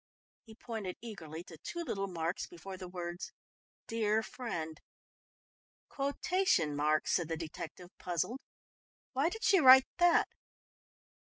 He 0.47 0.55
pointed 0.55 0.97
eagerly 0.99 1.43
to 1.43 1.59
two 1.59 1.83
little 1.83 2.07
marks 2.07 2.47
before 2.47 2.75
the 2.75 2.87
words 2.87 3.31
"Dear 3.85 4.23
friend." 4.23 4.81
"Quotation 5.89 6.75
marks," 6.75 7.13
said 7.13 7.27
the 7.27 7.37
detective, 7.37 7.91
puzzled. 7.99 8.39
"Why 9.13 9.29
did 9.29 9.43
she 9.43 9.59
write 9.59 9.85
that?" 9.99 10.27